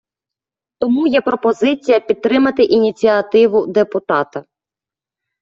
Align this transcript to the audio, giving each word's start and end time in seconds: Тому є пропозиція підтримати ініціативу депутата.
Тому 0.79 1.07
є 1.07 1.21
пропозиція 1.21 1.99
підтримати 1.99 2.63
ініціативу 2.63 3.67
депутата. 3.67 4.45